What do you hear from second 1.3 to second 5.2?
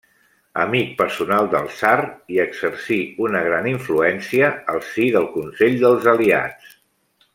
del tsar, hi exercí una gran influència al si